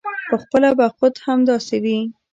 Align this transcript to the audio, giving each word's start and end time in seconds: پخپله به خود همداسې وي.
پخپله 0.29 0.69
به 0.77 0.87
خود 0.95 1.15
همداسې 1.25 1.77
وي. 1.83 1.99